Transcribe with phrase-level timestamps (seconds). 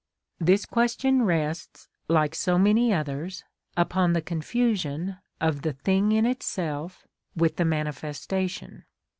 [0.39, 3.43] This question rests, like so many others,
[3.77, 8.85] upon the confusion of the thing in itself with the manifestation.